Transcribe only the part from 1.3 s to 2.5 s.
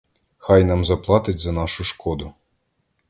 за нашу шкоду!